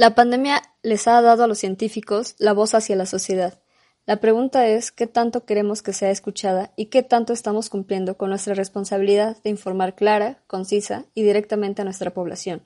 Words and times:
La 0.00 0.14
pandemia 0.14 0.62
les 0.82 1.06
ha 1.08 1.20
dado 1.20 1.44
a 1.44 1.46
los 1.46 1.58
científicos 1.58 2.34
la 2.38 2.54
voz 2.54 2.74
hacia 2.74 2.96
la 2.96 3.04
sociedad. 3.04 3.60
La 4.06 4.16
pregunta 4.16 4.66
es 4.66 4.92
qué 4.92 5.06
tanto 5.06 5.44
queremos 5.44 5.82
que 5.82 5.92
sea 5.92 6.10
escuchada 6.10 6.72
y 6.74 6.86
qué 6.86 7.02
tanto 7.02 7.34
estamos 7.34 7.68
cumpliendo 7.68 8.16
con 8.16 8.30
nuestra 8.30 8.54
responsabilidad 8.54 9.36
de 9.44 9.50
informar 9.50 9.94
clara, 9.94 10.38
concisa 10.46 11.04
y 11.12 11.22
directamente 11.22 11.82
a 11.82 11.84
nuestra 11.84 12.14
población. 12.14 12.62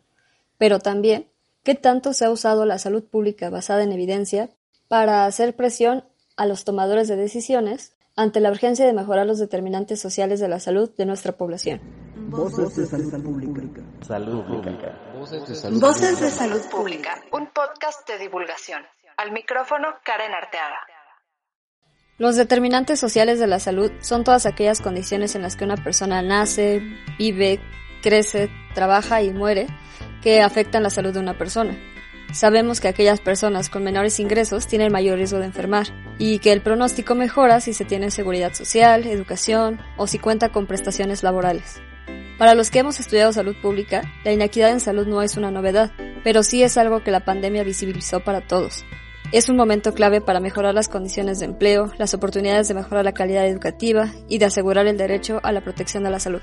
Pero 0.58 0.78
también, 0.78 1.26
qué 1.64 1.74
tanto 1.74 2.12
se 2.12 2.24
ha 2.24 2.30
usado 2.30 2.66
la 2.66 2.78
salud 2.78 3.02
pública 3.02 3.50
basada 3.50 3.82
en 3.82 3.90
evidencia 3.90 4.50
para 4.86 5.26
hacer 5.26 5.56
presión 5.56 6.04
a 6.36 6.46
los 6.46 6.62
tomadores 6.62 7.08
de 7.08 7.16
decisiones 7.16 7.96
ante 8.14 8.38
la 8.38 8.52
urgencia 8.52 8.86
de 8.86 8.92
mejorar 8.92 9.26
los 9.26 9.40
determinantes 9.40 10.00
sociales 10.00 10.38
de 10.38 10.46
la 10.46 10.60
salud 10.60 10.88
de 10.96 11.04
nuestra 11.04 11.32
población. 11.32 12.03
Voces 12.28 12.76
de 12.76 12.86
salud 12.86 13.22
pública. 13.22 13.82
Salud 14.00 14.44
pública. 14.44 14.98
Voces 15.18 16.20
de 16.20 16.30
salud 16.30 16.62
pública. 16.70 17.22
Un 17.32 17.48
podcast 17.48 18.08
de 18.08 18.18
divulgación. 18.18 18.82
Al 19.16 19.32
micrófono, 19.32 19.88
Karen 20.04 20.32
Arteaga. 20.32 20.80
Los 22.16 22.36
determinantes 22.36 22.98
sociales 22.98 23.38
de 23.38 23.46
la 23.46 23.58
salud 23.58 23.90
son 24.00 24.24
todas 24.24 24.46
aquellas 24.46 24.80
condiciones 24.80 25.34
en 25.34 25.42
las 25.42 25.56
que 25.56 25.64
una 25.64 25.76
persona 25.76 26.22
nace, 26.22 26.80
vive, 27.18 27.60
crece, 28.02 28.50
trabaja 28.74 29.20
y 29.22 29.30
muere 29.30 29.66
que 30.22 30.40
afectan 30.40 30.82
la 30.82 30.90
salud 30.90 31.12
de 31.12 31.20
una 31.20 31.36
persona. 31.36 31.76
Sabemos 32.32 32.80
que 32.80 32.88
aquellas 32.88 33.20
personas 33.20 33.68
con 33.68 33.84
menores 33.84 34.18
ingresos 34.18 34.66
tienen 34.66 34.90
mayor 34.90 35.18
riesgo 35.18 35.38
de 35.38 35.46
enfermar 35.46 35.88
y 36.18 36.38
que 36.38 36.52
el 36.52 36.62
pronóstico 36.62 37.14
mejora 37.14 37.60
si 37.60 37.74
se 37.74 37.84
tiene 37.84 38.10
seguridad 38.10 38.54
social, 38.54 39.06
educación 39.06 39.78
o 39.96 40.06
si 40.06 40.18
cuenta 40.18 40.50
con 40.50 40.66
prestaciones 40.66 41.22
laborales. 41.22 41.80
Para 42.38 42.54
los 42.54 42.70
que 42.70 42.80
hemos 42.80 42.98
estudiado 42.98 43.32
salud 43.32 43.54
pública, 43.62 44.02
la 44.24 44.32
inequidad 44.32 44.70
en 44.70 44.80
salud 44.80 45.06
no 45.06 45.22
es 45.22 45.36
una 45.36 45.52
novedad, 45.52 45.92
pero 46.24 46.42
sí 46.42 46.62
es 46.62 46.76
algo 46.76 47.04
que 47.04 47.12
la 47.12 47.24
pandemia 47.24 47.62
visibilizó 47.62 48.20
para 48.20 48.40
todos. 48.40 48.84
Es 49.30 49.48
un 49.48 49.56
momento 49.56 49.94
clave 49.94 50.20
para 50.20 50.40
mejorar 50.40 50.74
las 50.74 50.88
condiciones 50.88 51.38
de 51.38 51.46
empleo, 51.46 51.92
las 51.98 52.12
oportunidades 52.12 52.68
de 52.68 52.74
mejorar 52.74 53.04
la 53.04 53.12
calidad 53.12 53.46
educativa 53.46 54.12
y 54.28 54.38
de 54.38 54.46
asegurar 54.46 54.86
el 54.86 54.96
derecho 54.96 55.40
a 55.42 55.52
la 55.52 55.60
protección 55.60 56.02
de 56.04 56.10
la 56.10 56.20
salud. 56.20 56.40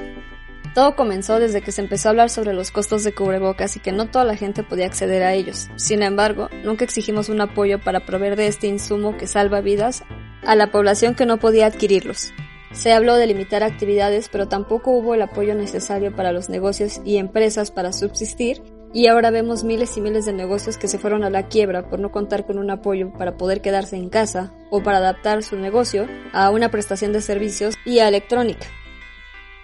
Todo 0.74 0.96
comenzó 0.96 1.40
desde 1.40 1.62
que 1.62 1.74
se 1.74 1.82
empezó 1.82 2.08
a 2.08 2.12
hablar 2.12 2.30
sobre 2.30 2.54
los 2.54 2.72
costos 2.72 3.04
de 3.04 3.14
cubrebocas 3.14 3.76
y 3.76 3.82
que 3.82 3.92
no 3.92 4.10
toda 4.10 4.24
la 4.24 4.38
gente 4.38 4.64
podía 4.64 4.86
acceder 4.86 5.24
a 5.24 5.34
ellos. 5.34 5.70
Sin 5.76 6.02
embargo, 6.02 6.50
nunca 6.64 6.86
exigimos 6.86 7.28
un 7.28 7.42
apoyo 7.42 7.80
para 7.80 8.06
proveer 8.06 8.38
de 8.38 8.48
este 8.48 8.68
insumo 8.68 9.18
que 9.18 9.28
salva 9.28 9.60
vidas 9.60 10.04
a 10.44 10.56
la 10.56 10.72
población 10.72 11.16
que 11.16 11.26
no 11.26 11.38
podía 11.38 11.66
adquirirlos. 11.66 12.34
Se 12.74 12.94
habló 12.94 13.16
de 13.16 13.28
limitar 13.28 13.64
actividades, 13.64 14.30
pero 14.30 14.48
tampoco 14.48 14.92
hubo 14.92 15.14
el 15.14 15.22
apoyo 15.22 15.56
necesario 15.56 16.16
para 16.16 16.32
los 16.32 16.50
negocios 16.50 17.02
y 17.04 17.18
empresas 17.18 17.70
para 17.72 17.94
subsistir, 17.94 18.62
y 18.94 19.08
ahora 19.08 19.32
vemos 19.32 19.64
miles 19.64 19.96
y 19.98 20.02
miles 20.02 20.26
de 20.26 20.34
negocios 20.34 20.78
que 20.78 20.88
se 20.88 20.98
fueron 20.98 21.24
a 21.24 21.30
la 21.30 21.48
quiebra 21.48 21.88
por 21.88 22.00
no 22.00 22.12
contar 22.12 22.46
con 22.46 22.58
un 22.58 22.70
apoyo 22.70 23.14
para 23.14 23.38
poder 23.38 23.62
quedarse 23.62 23.96
en 23.96 24.10
casa 24.10 24.52
o 24.70 24.84
para 24.84 24.98
adaptar 24.98 25.44
su 25.44 25.56
negocio 25.56 26.08
a 26.34 26.50
una 26.50 26.70
prestación 26.70 27.14
de 27.14 27.22
servicios 27.22 27.76
y 27.86 28.00
a 28.00 28.08
electrónica. 28.08 28.68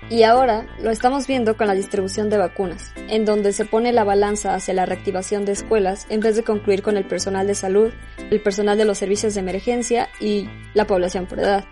Y 0.10 0.24
ahora 0.24 0.68
lo 0.80 0.92
estamos 0.92 1.28
viendo 1.28 1.58
con 1.58 1.68
la 1.68 1.74
distribución 1.74 2.30
de 2.30 2.38
vacunas, 2.38 2.94
en 3.10 3.26
donde 3.26 3.52
se 3.52 3.66
pone 3.66 3.92
la 3.92 4.06
balanza 4.06 4.54
hacia 4.54 4.74
la 4.74 4.86
reactivación 4.86 5.44
de 5.44 5.52
escuelas 5.52 6.06
en 6.10 6.22
vez 6.22 6.38
de 6.38 6.44
concluir 6.44 6.82
con 6.82 6.96
el 6.96 7.06
personal 7.06 7.48
de 7.48 7.56
salud, 7.56 7.92
el 8.30 8.42
personal 8.42 8.78
de 8.78 8.86
los 8.86 8.98
servicios 8.98 9.34
de 9.34 9.42
emergencia 9.42 10.08
y 10.22 10.48
la 10.74 10.88
población 10.88 11.26
por 11.26 11.40
edad. 11.40 11.66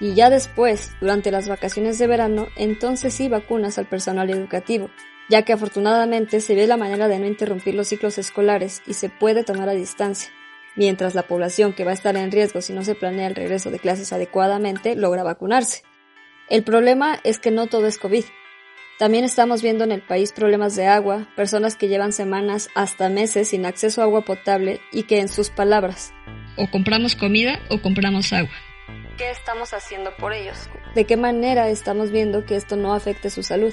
Y 0.00 0.14
ya 0.14 0.30
después, 0.30 0.92
durante 1.00 1.30
las 1.30 1.48
vacaciones 1.48 1.98
de 1.98 2.06
verano, 2.06 2.48
entonces 2.56 3.14
sí 3.14 3.28
vacunas 3.28 3.78
al 3.78 3.86
personal 3.86 4.28
educativo, 4.30 4.90
ya 5.28 5.42
que 5.42 5.52
afortunadamente 5.52 6.40
se 6.40 6.54
ve 6.54 6.66
la 6.66 6.76
manera 6.76 7.08
de 7.08 7.18
no 7.18 7.26
interrumpir 7.26 7.74
los 7.74 7.88
ciclos 7.88 8.18
escolares 8.18 8.82
y 8.86 8.94
se 8.94 9.08
puede 9.08 9.44
tomar 9.44 9.68
a 9.68 9.74
distancia, 9.74 10.30
mientras 10.76 11.14
la 11.14 11.22
población 11.22 11.72
que 11.72 11.84
va 11.84 11.92
a 11.92 11.94
estar 11.94 12.16
en 12.16 12.32
riesgo 12.32 12.60
si 12.60 12.72
no 12.72 12.82
se 12.82 12.94
planea 12.94 13.28
el 13.28 13.34
regreso 13.34 13.70
de 13.70 13.78
clases 13.78 14.12
adecuadamente 14.12 14.96
logra 14.96 15.22
vacunarse. 15.22 15.82
El 16.50 16.62
problema 16.62 17.18
es 17.24 17.38
que 17.38 17.50
no 17.50 17.68
todo 17.68 17.86
es 17.86 17.98
COVID. 17.98 18.24
También 18.98 19.24
estamos 19.24 19.62
viendo 19.62 19.82
en 19.82 19.92
el 19.92 20.02
país 20.02 20.32
problemas 20.32 20.76
de 20.76 20.86
agua, 20.86 21.26
personas 21.34 21.74
que 21.74 21.88
llevan 21.88 22.12
semanas 22.12 22.68
hasta 22.74 23.08
meses 23.08 23.48
sin 23.48 23.66
acceso 23.66 24.00
a 24.00 24.04
agua 24.04 24.22
potable 24.22 24.80
y 24.92 25.04
que 25.04 25.20
en 25.20 25.28
sus 25.28 25.50
palabras, 25.50 26.12
o 26.56 26.70
compramos 26.70 27.16
comida 27.16 27.60
o 27.70 27.80
compramos 27.80 28.32
agua. 28.32 28.52
¿Qué 29.16 29.30
estamos 29.30 29.72
haciendo 29.74 30.10
por 30.16 30.32
ellos? 30.32 30.68
¿De 30.96 31.04
qué 31.04 31.16
manera 31.16 31.68
estamos 31.68 32.10
viendo 32.10 32.44
que 32.44 32.56
esto 32.56 32.74
no 32.74 32.94
afecte 32.94 33.30
su 33.30 33.44
salud? 33.44 33.72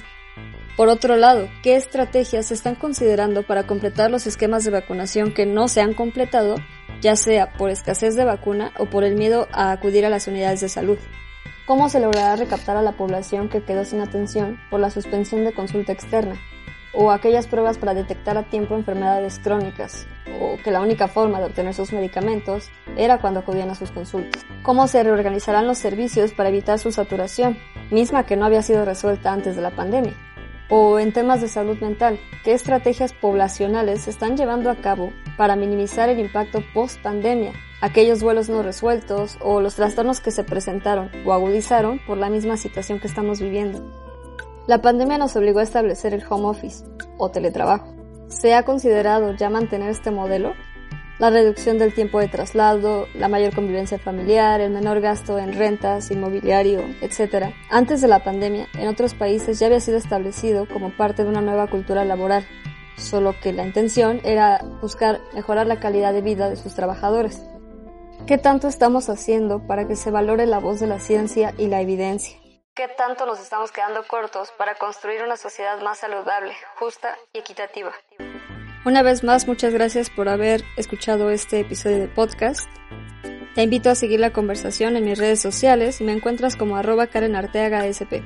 Por 0.77 0.87
otro 0.87 1.15
lado, 1.15 1.49
¿qué 1.63 1.75
estrategias 1.75 2.47
se 2.47 2.53
están 2.53 2.75
considerando 2.75 3.41
para 3.43 3.65
completar 3.65 4.11
los 4.11 4.27
esquemas 4.27 4.63
de 4.63 4.71
vacunación 4.71 5.33
que 5.33 5.47
no 5.47 5.67
se 5.67 5.81
han 5.81 5.95
completado, 5.95 6.55
ya 7.01 7.15
sea 7.15 7.53
por 7.53 7.71
escasez 7.71 8.15
de 8.15 8.23
vacuna 8.23 8.71
o 8.77 8.85
por 8.85 9.03
el 9.03 9.15
miedo 9.15 9.47
a 9.51 9.71
acudir 9.71 10.05
a 10.05 10.09
las 10.09 10.27
unidades 10.27 10.61
de 10.61 10.69
salud? 10.69 10.99
¿Cómo 11.65 11.89
se 11.89 11.99
logrará 11.99 12.35
recaptar 12.35 12.77
a 12.77 12.83
la 12.83 12.93
población 12.93 13.49
que 13.49 13.63
quedó 13.63 13.83
sin 13.83 14.01
atención 14.01 14.59
por 14.69 14.79
la 14.79 14.91
suspensión 14.91 15.43
de 15.43 15.53
consulta 15.53 15.91
externa? 15.91 16.39
O 16.93 17.11
aquellas 17.11 17.47
pruebas 17.47 17.77
para 17.77 17.93
detectar 17.93 18.37
a 18.37 18.43
tiempo 18.43 18.75
enfermedades 18.75 19.39
crónicas, 19.39 20.07
o 20.41 20.57
que 20.63 20.71
la 20.71 20.81
única 20.81 21.07
forma 21.07 21.39
de 21.39 21.45
obtener 21.45 21.73
sus 21.73 21.93
medicamentos 21.93 22.69
era 22.97 23.19
cuando 23.19 23.39
acudían 23.39 23.69
a 23.69 23.75
sus 23.75 23.91
consultas. 23.91 24.45
¿Cómo 24.63 24.87
se 24.87 25.03
reorganizarán 25.03 25.67
los 25.67 25.77
servicios 25.77 26.33
para 26.33 26.49
evitar 26.49 26.79
su 26.79 26.91
saturación, 26.91 27.57
misma 27.91 28.25
que 28.25 28.35
no 28.35 28.45
había 28.45 28.61
sido 28.61 28.83
resuelta 28.83 29.31
antes 29.31 29.55
de 29.55 29.61
la 29.61 29.71
pandemia? 29.71 30.13
O 30.69 30.99
en 30.99 31.13
temas 31.13 31.41
de 31.41 31.47
salud 31.47 31.79
mental, 31.79 32.19
¿qué 32.43 32.53
estrategias 32.53 33.13
poblacionales 33.13 34.01
se 34.01 34.09
están 34.09 34.37
llevando 34.37 34.69
a 34.69 34.75
cabo 34.75 35.11
para 35.37 35.55
minimizar 35.55 36.09
el 36.09 36.19
impacto 36.19 36.63
post-pandemia 36.73 37.53
aquellos 37.81 38.21
vuelos 38.21 38.47
no 38.47 38.63
resueltos 38.63 39.37
o 39.41 39.59
los 39.59 39.75
trastornos 39.75 40.21
que 40.21 40.31
se 40.31 40.43
presentaron 40.43 41.11
o 41.25 41.33
agudizaron 41.33 41.99
por 42.05 42.17
la 42.17 42.29
misma 42.29 42.55
situación 42.55 42.99
que 42.99 43.07
estamos 43.07 43.41
viviendo. 43.41 44.00
La 44.67 44.81
pandemia 44.81 45.17
nos 45.17 45.35
obligó 45.35 45.59
a 45.59 45.63
establecer 45.63 46.13
el 46.13 46.23
home 46.29 46.45
office 46.45 46.85
o 47.17 47.29
teletrabajo. 47.29 47.87
¿Se 48.27 48.53
ha 48.53 48.63
considerado 48.63 49.33
ya 49.33 49.49
mantener 49.49 49.89
este 49.89 50.11
modelo? 50.11 50.53
La 51.17 51.29
reducción 51.29 51.77
del 51.77 51.93
tiempo 51.93 52.19
de 52.19 52.27
traslado, 52.27 53.07
la 53.13 53.27
mayor 53.27 53.53
convivencia 53.53 53.99
familiar, 53.99 54.61
el 54.61 54.71
menor 54.71 55.01
gasto 55.01 55.37
en 55.37 55.53
rentas, 55.53 56.09
inmobiliario, 56.09 56.81
etc. 57.01 57.53
Antes 57.69 58.01
de 58.01 58.07
la 58.07 58.23
pandemia, 58.23 58.67
en 58.73 58.87
otros 58.87 59.13
países 59.13 59.59
ya 59.59 59.67
había 59.67 59.79
sido 59.79 59.97
establecido 59.97 60.67
como 60.67 60.95
parte 60.95 61.23
de 61.23 61.29
una 61.29 61.41
nueva 61.41 61.67
cultura 61.67 62.05
laboral, 62.05 62.45
solo 62.97 63.35
que 63.39 63.53
la 63.53 63.65
intención 63.65 64.19
era 64.23 64.63
buscar 64.81 65.21
mejorar 65.33 65.67
la 65.67 65.79
calidad 65.79 66.13
de 66.13 66.21
vida 66.21 66.49
de 66.49 66.55
sus 66.55 66.73
trabajadores. 66.73 67.43
¿Qué 68.25 68.37
tanto 68.37 68.67
estamos 68.67 69.09
haciendo 69.09 69.65
para 69.67 69.87
que 69.87 69.95
se 69.95 70.11
valore 70.11 70.45
la 70.45 70.59
voz 70.59 70.79
de 70.79 70.87
la 70.87 70.99
ciencia 70.99 71.53
y 71.57 71.67
la 71.67 71.81
evidencia? 71.81 72.40
¿Qué 72.73 72.87
tanto 72.87 73.25
nos 73.25 73.41
estamos 73.41 73.69
quedando 73.73 74.01
cortos 74.07 74.49
para 74.57 74.75
construir 74.75 75.21
una 75.23 75.35
sociedad 75.35 75.81
más 75.81 75.99
saludable, 75.99 76.53
justa 76.79 77.17
y 77.33 77.39
equitativa? 77.39 77.91
Una 78.85 79.03
vez 79.03 79.25
más, 79.25 79.45
muchas 79.45 79.73
gracias 79.73 80.09
por 80.09 80.29
haber 80.29 80.63
escuchado 80.77 81.31
este 81.31 81.59
episodio 81.59 81.99
de 81.99 82.07
podcast. 82.07 82.69
Te 83.55 83.63
invito 83.63 83.89
a 83.89 83.95
seguir 83.95 84.21
la 84.21 84.31
conversación 84.31 84.95
en 84.95 85.03
mis 85.03 85.19
redes 85.19 85.41
sociales 85.41 85.99
y 85.99 86.05
me 86.05 86.13
encuentras 86.13 86.55
como 86.55 86.77
arroba 86.77 87.07
Karen 87.07 87.35
Arteaga 87.35 87.85
SP. 87.91 88.23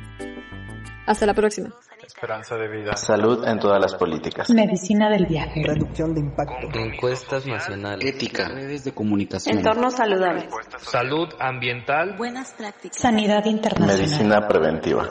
Hasta 1.07 1.25
la 1.25 1.33
próxima. 1.33 1.73
Esperanza 2.05 2.55
de 2.55 2.67
vida. 2.67 2.95
Salud 2.95 3.43
en 3.47 3.59
todas 3.59 3.81
las 3.81 3.95
políticas. 3.95 4.49
Medicina 4.51 5.09
del 5.09 5.25
viaje. 5.25 5.63
Reducción 5.65 6.13
de 6.13 6.19
impacto. 6.19 6.67
Encuestas 6.77 7.47
nacionales. 7.47 8.07
Ética. 8.07 8.47
Redes 8.47 8.83
de 8.83 8.93
comunicación. 8.93 9.57
Entorno 9.57 9.89
saludable. 9.89 10.47
Salud 10.77 11.29
ambiental. 11.39 12.15
Buenas 12.15 12.53
prácticas. 12.53 12.97
Sanidad 12.97 13.45
internacional. 13.45 13.97
Medicina 13.97 14.47
preventiva. 14.47 15.09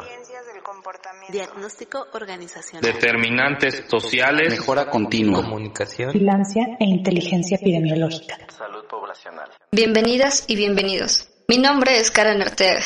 Diagnóstico 1.31 2.06
organizacional. 2.12 2.83
Determinantes 2.83 3.84
sociales. 3.88 4.50
Mejora 4.50 4.88
continua. 4.88 5.43
Comunicación. 5.43 6.12
Vigilancia 6.12 6.77
e 6.78 6.84
inteligencia 6.84 7.57
epidemiológica. 7.57 8.36
Salud 8.57 8.84
poblacional. 8.89 9.51
Bienvenidas 9.72 10.45
y 10.47 10.54
bienvenidos. 10.54 11.28
Mi 11.48 11.59
nombre 11.59 11.98
es 11.98 12.13
Karen 12.13 12.41
Arteaga. 12.41 12.83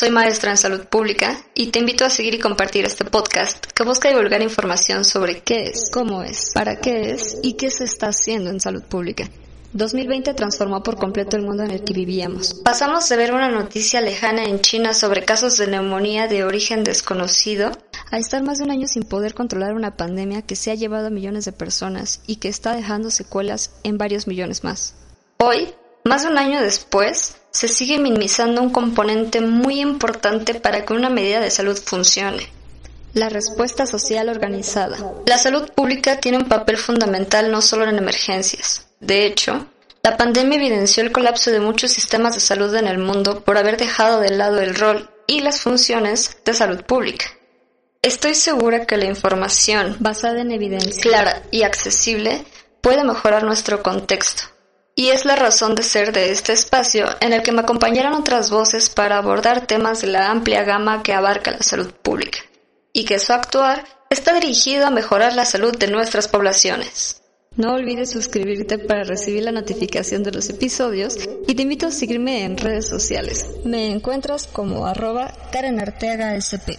Soy 0.00 0.08
maestra 0.08 0.50
en 0.50 0.56
salud 0.56 0.86
pública 0.86 1.44
y 1.52 1.66
te 1.66 1.78
invito 1.78 2.06
a 2.06 2.08
seguir 2.08 2.32
y 2.32 2.38
compartir 2.38 2.86
este 2.86 3.04
podcast 3.04 3.66
que 3.66 3.84
busca 3.84 4.08
divulgar 4.08 4.40
información 4.40 5.04
sobre 5.04 5.42
qué 5.42 5.64
es, 5.64 5.90
cómo 5.92 6.22
es, 6.22 6.52
para 6.54 6.80
qué 6.80 7.10
es 7.10 7.36
y 7.42 7.52
qué 7.52 7.70
se 7.70 7.84
está 7.84 8.06
haciendo 8.08 8.48
en 8.48 8.60
salud 8.60 8.82
pública. 8.82 9.28
2020 9.74 10.32
transformó 10.32 10.82
por 10.82 10.96
completo 10.96 11.36
el 11.36 11.42
mundo 11.42 11.64
en 11.64 11.72
el 11.72 11.84
que 11.84 11.92
vivíamos. 11.92 12.54
Pasamos 12.64 13.10
de 13.10 13.16
ver 13.18 13.34
una 13.34 13.50
noticia 13.50 14.00
lejana 14.00 14.44
en 14.44 14.62
China 14.62 14.94
sobre 14.94 15.26
casos 15.26 15.58
de 15.58 15.66
neumonía 15.66 16.28
de 16.28 16.44
origen 16.44 16.82
desconocido 16.82 17.70
a 18.10 18.16
estar 18.16 18.42
más 18.42 18.56
de 18.56 18.64
un 18.64 18.70
año 18.70 18.88
sin 18.88 19.02
poder 19.02 19.34
controlar 19.34 19.74
una 19.74 19.98
pandemia 19.98 20.40
que 20.40 20.56
se 20.56 20.70
ha 20.70 20.76
llevado 20.76 21.08
a 21.08 21.10
millones 21.10 21.44
de 21.44 21.52
personas 21.52 22.22
y 22.26 22.36
que 22.36 22.48
está 22.48 22.74
dejando 22.74 23.10
secuelas 23.10 23.72
en 23.82 23.98
varios 23.98 24.26
millones 24.26 24.64
más. 24.64 24.94
Hoy, 25.36 25.74
más 26.04 26.22
de 26.22 26.30
un 26.30 26.38
año 26.38 26.62
después, 26.62 27.36
se 27.50 27.68
sigue 27.68 27.98
minimizando 27.98 28.62
un 28.62 28.70
componente 28.70 29.40
muy 29.40 29.80
importante 29.80 30.54
para 30.54 30.84
que 30.84 30.92
una 30.92 31.10
medida 31.10 31.40
de 31.40 31.50
salud 31.50 31.78
funcione, 31.78 32.48
La 33.12 33.28
respuesta 33.28 33.86
social 33.86 34.28
organizada. 34.28 34.96
La 35.26 35.36
salud 35.36 35.68
pública 35.74 36.20
tiene 36.20 36.38
un 36.38 36.48
papel 36.48 36.76
fundamental 36.76 37.50
no 37.50 37.60
solo 37.60 37.88
en 37.88 37.98
emergencias. 37.98 38.86
De 39.00 39.26
hecho, 39.26 39.66
la 40.02 40.16
pandemia 40.16 40.56
evidenció 40.56 41.02
el 41.02 41.10
colapso 41.10 41.50
de 41.50 41.58
muchos 41.60 41.90
sistemas 41.90 42.34
de 42.34 42.40
salud 42.40 42.74
en 42.74 42.86
el 42.86 42.98
mundo 42.98 43.40
por 43.40 43.58
haber 43.58 43.76
dejado 43.76 44.20
de 44.20 44.30
lado 44.30 44.60
el 44.60 44.76
rol 44.76 45.10
y 45.26 45.40
las 45.40 45.60
funciones 45.60 46.38
de 46.44 46.54
salud 46.54 46.84
pública. 46.84 47.26
Estoy 48.02 48.34
segura 48.34 48.86
que 48.86 48.96
la 48.96 49.04
información 49.06 49.96
basada 50.00 50.40
en 50.40 50.52
evidencia 50.52 51.02
clara 51.02 51.42
y 51.50 51.64
accesible 51.64 52.44
puede 52.80 53.04
mejorar 53.04 53.42
nuestro 53.42 53.82
contexto. 53.82 54.44
Y 54.94 55.08
es 55.08 55.24
la 55.24 55.36
razón 55.36 55.74
de 55.74 55.82
ser 55.82 56.12
de 56.12 56.30
este 56.30 56.52
espacio 56.52 57.06
en 57.20 57.32
el 57.32 57.42
que 57.42 57.52
me 57.52 57.60
acompañarán 57.60 58.14
otras 58.14 58.50
voces 58.50 58.90
para 58.90 59.18
abordar 59.18 59.66
temas 59.66 60.00
de 60.00 60.08
la 60.08 60.30
amplia 60.30 60.64
gama 60.64 61.02
que 61.02 61.14
abarca 61.14 61.52
la 61.52 61.62
salud 61.62 61.92
pública, 62.02 62.40
y 62.92 63.04
que 63.04 63.18
su 63.18 63.32
actuar 63.32 63.84
está 64.10 64.34
dirigido 64.34 64.86
a 64.86 64.90
mejorar 64.90 65.34
la 65.34 65.44
salud 65.44 65.76
de 65.76 65.86
nuestras 65.86 66.28
poblaciones. 66.28 67.20
No 67.56 67.74
olvides 67.74 68.10
suscribirte 68.10 68.78
para 68.78 69.02
recibir 69.02 69.42
la 69.42 69.50
notificación 69.50 70.22
de 70.22 70.30
los 70.30 70.48
episodios 70.50 71.18
y 71.48 71.54
te 71.54 71.62
invito 71.62 71.88
a 71.88 71.90
seguirme 71.90 72.44
en 72.44 72.56
redes 72.56 72.86
sociales. 72.86 73.46
Me 73.64 73.90
encuentras 73.90 74.46
como 74.46 74.86
arroba 74.86 75.32
Karen 75.50 75.80
Arteaga 75.80 76.36
SP. 76.38 76.78